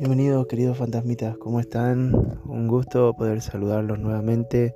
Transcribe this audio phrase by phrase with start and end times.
[0.00, 2.14] Bienvenidos queridos fantasmitas, ¿cómo están?
[2.46, 4.74] Un gusto poder saludarlos nuevamente.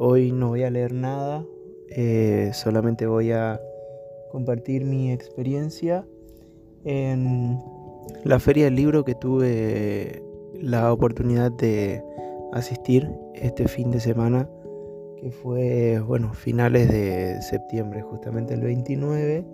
[0.00, 1.44] Hoy no voy a leer nada,
[1.88, 3.60] eh, solamente voy a
[4.32, 6.04] compartir mi experiencia
[6.82, 7.60] en
[8.24, 10.20] la feria del libro que tuve
[10.60, 12.02] la oportunidad de
[12.52, 14.50] asistir este fin de semana,
[15.20, 19.44] que fue, bueno, finales de septiembre, justamente el 29,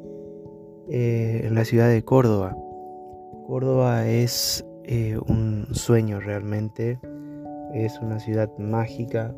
[0.88, 2.56] eh, en la ciudad de Córdoba.
[3.47, 6.98] Córdoba es eh, un sueño realmente.
[7.74, 9.34] Es una ciudad mágica.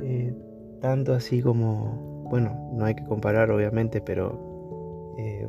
[0.00, 0.34] Eh,
[0.80, 5.46] tanto así como, bueno, no hay que comparar obviamente, pero eh,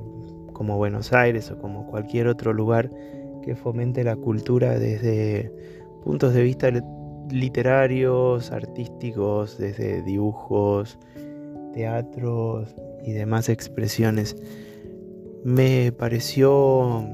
[0.54, 2.90] como Buenos Aires o como cualquier otro lugar
[3.44, 5.52] que fomente la cultura desde
[6.04, 6.70] puntos de vista
[7.32, 11.00] literarios, artísticos, desde dibujos,
[11.74, 14.36] teatros y demás expresiones.
[15.44, 17.08] Me pareció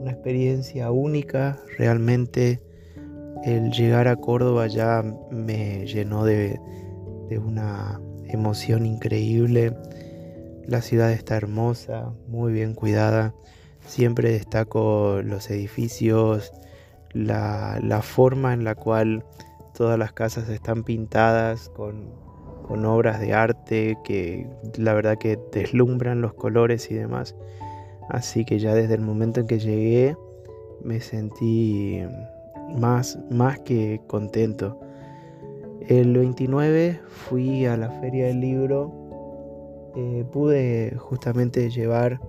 [0.00, 2.62] una experiencia única, realmente
[3.44, 6.58] el llegar a Córdoba ya me llenó de,
[7.30, 9.76] una emoción increíble.
[10.66, 13.34] La ciudad está hermosa, muy bien cuidada.
[13.86, 16.52] Siempre destaco los edificios,
[17.12, 19.24] la, forma en la cual
[19.74, 22.10] todas las casas están pintadas con,
[22.66, 27.36] con obras de arte que la verdad que deslumbran los colores y demás.
[28.10, 30.16] Así que ya desde el momento en que llegué
[30.82, 32.00] me sentí
[32.76, 34.80] más, más que contento.
[35.88, 38.92] El 29 fui a la feria del libro.
[39.96, 42.20] Eh, pude justamente llevar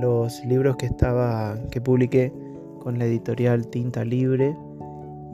[0.00, 2.32] los libros que estaba que publiqué
[2.80, 4.56] con la editorial Tinta Libre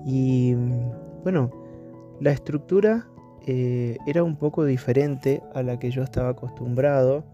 [0.05, 0.55] y
[1.23, 1.51] bueno
[2.21, 3.07] la estructura
[3.47, 7.25] eh, era un poco diferente a la que yo estaba acostumbrado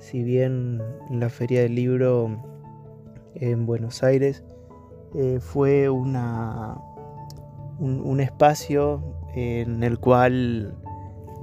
[0.00, 2.42] si bien la feria del libro
[3.34, 4.42] en Buenos Aires
[5.14, 6.78] eh, fue una,
[7.78, 9.02] un, espacio
[9.34, 10.74] en el cual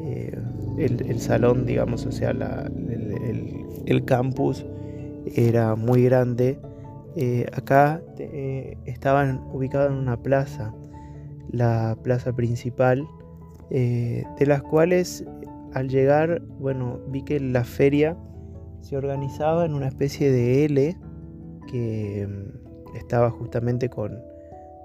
[0.02, 0.38] eh,
[0.78, 4.66] el, salón, digamos, o sea, el, campus
[5.36, 6.60] era muy grande.
[7.16, 8.02] Eh, acá
[8.86, 10.74] estaban ubicados en una plaza,
[11.52, 13.08] la plaza principal,
[13.70, 15.26] de las cuales
[15.74, 18.18] al llegar, bueno, vi que la feria
[18.82, 20.98] se organizaba en una especie de L
[21.72, 24.22] que mm, estaba justamente con,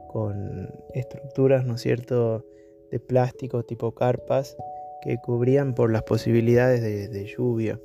[0.09, 2.45] con estructuras, ¿no es cierto?,
[2.91, 4.57] de plástico tipo carpas
[5.03, 7.81] que cubrían por las posibilidades de, lluvia.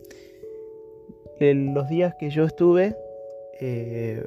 [1.39, 2.95] los días que yo estuve
[3.59, 4.23] eh,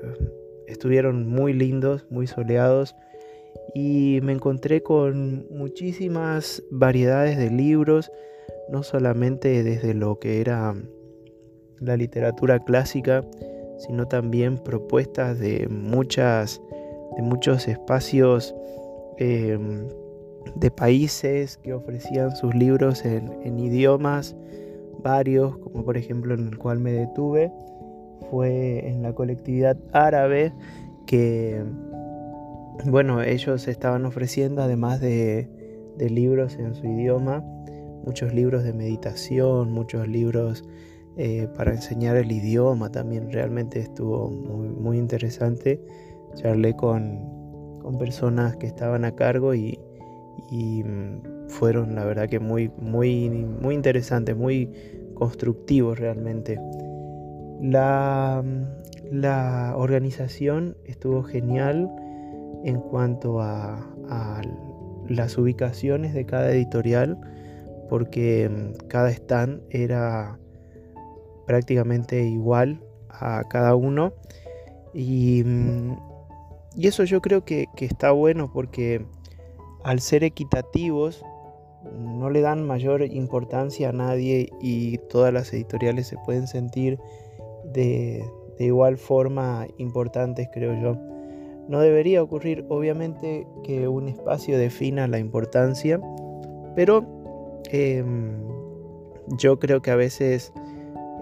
[0.66, 2.96] estuvieron muy lindos, muy soleados
[3.74, 8.10] y me encontré con muchísimas variedades de libros,
[8.70, 10.74] no solamente desde lo que era
[11.80, 13.24] la literatura clásica,
[13.78, 16.60] sino también propuestas de, muchas,
[17.16, 18.54] de muchos espacios
[19.18, 19.88] em,
[20.54, 24.36] de países que ofrecían sus libros en, idiomas
[25.02, 27.50] varios, como por ejemplo en el cual me detuve,
[28.30, 30.52] fue en la colectividad árabe
[31.06, 31.62] que,
[32.84, 35.48] bueno, ellos estaban ofreciendo, además de,
[35.96, 37.42] de libros en su idioma,
[38.04, 40.64] muchos libros de meditación, muchos libros
[41.16, 45.80] eh, para enseñar el idioma también realmente estuvo muy, muy interesante.
[46.34, 49.78] Charlé con, con, personas que estaban a cargo y,
[50.52, 54.70] mm, fueron la verdad que muy, muy, muy interesantes, muy
[55.14, 56.58] constructivos realmente.
[57.60, 61.90] La, mm, la organización estuvo genial
[62.64, 63.78] en cuanto a,
[64.08, 64.42] a
[65.08, 67.18] las ubicaciones de cada editorial
[67.90, 70.38] porque mm, cada stand era
[71.50, 74.12] prácticamente igual a cada uno.
[74.94, 75.96] Y, mm,
[76.76, 79.04] y eso yo creo que, está bueno porque
[79.82, 81.24] al ser equitativos
[81.98, 87.00] no le dan mayor importancia a nadie y todas las editoriales se pueden sentir
[87.64, 88.24] de,
[88.56, 90.96] de igual forma importantes, creo yo.
[91.66, 96.00] No debería ocurrir, obviamente, que un espacio defina la importancia,
[96.76, 97.04] pero
[97.72, 98.38] em,
[99.36, 100.52] yo creo que a veces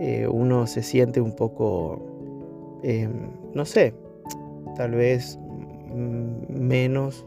[0.00, 3.95] eh, uno se siente un poco, em, no sé,
[4.77, 5.39] tal vez
[5.93, 7.27] menos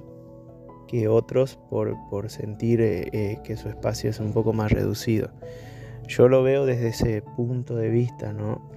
[0.87, 1.97] que otros por,
[2.29, 5.31] sentir eh, eh, que su espacio es un poco más reducido.
[6.07, 8.69] Yo lo veo desde ese punto de vista, ¿no?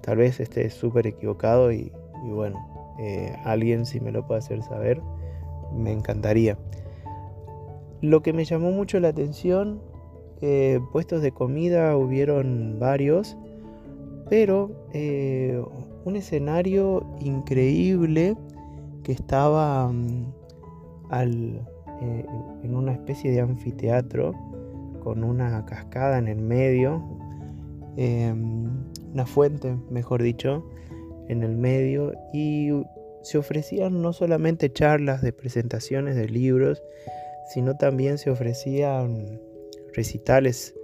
[0.00, 1.92] tal vez esté súper equivocado y
[2.30, 2.66] bueno,
[3.44, 5.02] alguien si me lo puede hacer saber,
[5.70, 6.56] me encantaría.
[8.00, 9.82] Lo que me llamó mucho la atención
[10.42, 13.36] eh, puestos de comida hubieron varios,
[14.28, 15.62] pero eh,
[16.04, 18.36] un escenario increíble
[19.02, 20.32] que estaba mm,
[21.12, 22.26] eh,
[22.62, 24.34] en una especie de anfiteatro
[25.02, 27.02] con una cascada en el medio,
[27.96, 28.68] em,
[29.14, 30.68] una fuente, mejor dicho,
[31.28, 32.70] en el medio y
[33.22, 36.82] se ofrecían no solamente charlas de presentaciones de libros,
[37.48, 39.40] sino también se ofrecían
[39.96, 40.74] recitales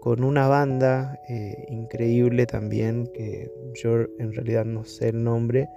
[0.00, 5.68] con una banda eh, increíble también, que yo en realidad no sé el nombre,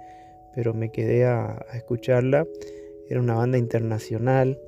[0.54, 2.46] pero me quedé a, escucharla.
[3.08, 4.58] Era una banda internacional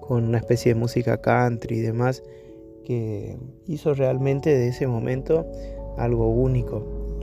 [0.00, 2.22] con una especie de música country y demás,
[2.84, 3.36] que
[3.66, 5.50] hizo realmente de ese momento
[5.96, 7.18] algo único.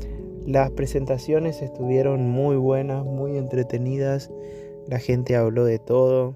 [0.46, 4.32] Las presentaciones estuvieron muy buenas, muy entretenidas,
[4.88, 6.34] la gente habló de todo.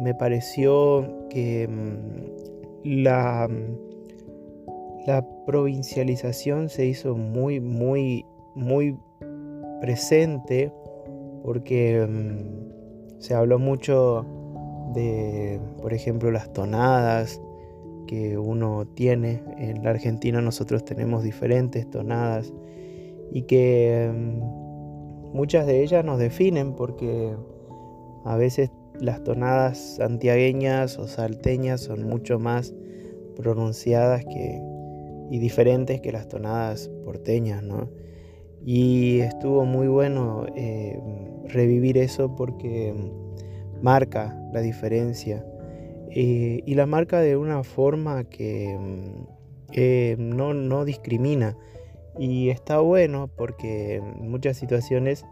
[0.00, 2.35] Me pareció que mm,
[2.86, 3.48] la,
[5.06, 8.24] la provincialización se hizo muy, muy,
[8.54, 8.96] muy
[9.80, 10.72] presente
[11.42, 14.24] porque mm, se habló mucho
[14.94, 17.40] de, por ejemplo, las tonadas
[18.06, 19.42] que uno tiene.
[19.58, 22.52] En la Argentina nosotros tenemos diferentes tonadas
[23.32, 27.34] y que mm, muchas de ellas nos definen porque
[28.24, 28.70] a veces
[29.00, 32.74] las tonadas santiagueñas o salteñas son mucho más
[33.36, 34.60] pronunciadas que,
[35.30, 37.90] y diferentes que las tonadas porteñas, ¿no?
[38.64, 40.98] Y estuvo muy bueno eh,
[41.44, 42.94] revivir eso porque
[43.80, 45.46] marca la diferencia
[46.10, 48.76] eh, y la marca de una forma que
[49.72, 51.56] eh, no, no discrimina.
[52.18, 55.24] Y está bueno porque en muchas situaciones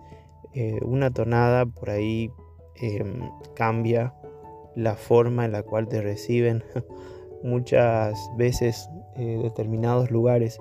[0.83, 2.31] una tonada por ahí
[2.81, 3.21] em,
[3.55, 4.15] cambia
[4.75, 6.65] la forma en la cual te reciben
[7.43, 10.59] muchas veces determinados lugares.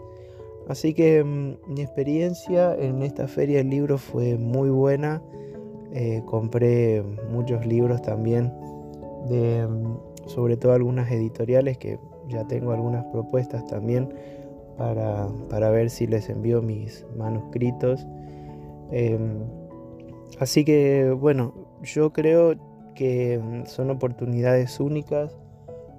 [0.68, 5.22] Así que mm, mi experiencia en esta feria del libro fue muy buena.
[5.94, 8.52] Eh, compré muchos libros también,
[9.30, 12.00] de, mm, sobre todo algunas editoriales que
[12.30, 14.10] ya tengo algunas propuestas también
[14.78, 18.08] para, para ver si les envío mis manuscritos.
[18.92, 19.44] Em,
[20.40, 21.54] así que bueno,
[21.84, 22.56] yo creo
[22.96, 25.36] que mm, son oportunidades únicas,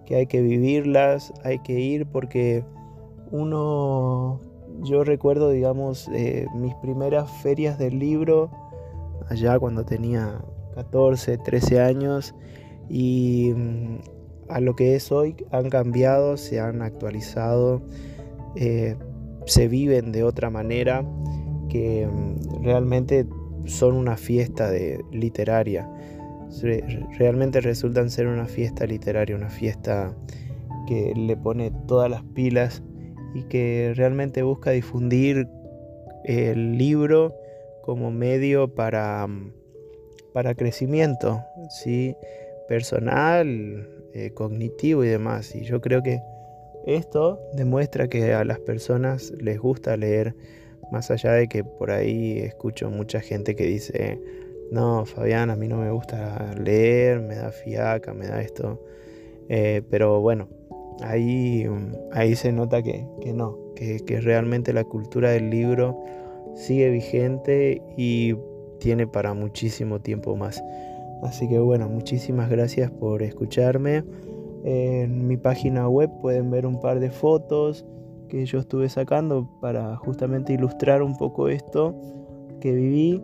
[0.06, 2.64] que hay que vivirlas, hay que ir porque
[3.30, 4.40] uno
[4.82, 8.50] yo recuerdo, digamos, eh, mis primeras ferias del libro,
[9.28, 10.42] allá cuando tenía
[10.74, 12.34] 14, 13 años,
[12.88, 13.98] y mm,
[14.48, 17.82] a lo que es hoy han cambiado, se han actualizado,
[18.56, 18.96] eh,
[19.46, 21.04] se viven de otra manera,
[21.68, 23.26] que mm, realmente
[23.64, 25.88] son una fiesta de, literaria.
[27.18, 30.14] Realmente resultan ser una fiesta literaria, una fiesta
[30.86, 32.82] que le pone todas las pilas
[33.34, 35.48] y que realmente busca difundir
[36.24, 37.34] el libro
[37.82, 39.26] como medio para,
[40.32, 42.16] para crecimiento ¿sí?
[42.68, 45.54] personal, eh, cognitivo y demás.
[45.54, 46.20] Y yo creo que
[46.86, 50.34] esto demuestra que a las personas les gusta leer,
[50.94, 54.20] más allá de que por ahí escucho mucha gente que dice,
[54.70, 58.80] no, Fabián, a mí no me gusta leer, me da fiaca, me da esto.
[59.48, 60.46] Eh, pero bueno,
[61.02, 61.66] ahí,
[62.12, 63.04] ahí se nota que,
[63.34, 66.00] no, que, realmente la cultura del libro
[66.54, 68.36] sigue vigente y
[68.78, 70.62] tiene para muchísimo tiempo más.
[71.24, 74.04] Así que bueno, muchísimas gracias por escucharme.
[74.62, 77.84] En mi página web pueden ver un par de fotos
[78.28, 81.94] que yo estuve sacando para justamente ilustrar un poco esto
[82.60, 83.22] que viví.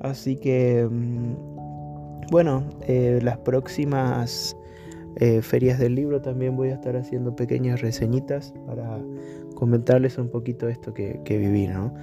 [0.00, 4.56] Así que, mm, bueno, eh, las próximas
[5.16, 9.00] eh, ferias del libro también voy a estar haciendo pequeñas reseñitas para
[9.54, 11.94] comentarles un poquito esto que, viví, ¿no?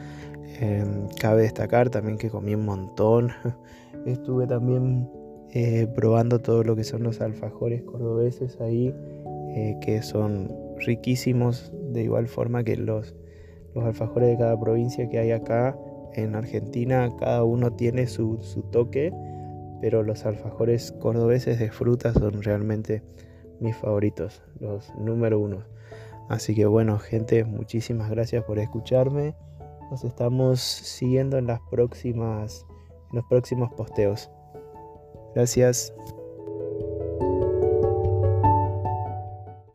[0.60, 3.31] Em, cabe destacar también que comí un montón.
[4.05, 5.10] Estuve también
[5.53, 8.95] eh, probando todo lo que son los alfajores cordobeses ahí,
[9.81, 10.50] que son
[10.85, 13.15] riquísimos, de igual forma que los,
[13.73, 15.77] los alfajores de cada provincia que hay acá.
[16.13, 19.13] En Argentina cada uno tiene su, su toque
[19.81, 23.01] pero los alfajores cordobeses de frutas son realmente
[23.59, 25.63] mis favoritos, los número uno.
[26.29, 29.35] Así que bueno, gente, muchísimas gracias por escucharme.
[29.89, 32.65] Nos estamos siguiendo en las próximas
[33.09, 34.29] en los próximos posteos.
[35.35, 35.93] Gracias.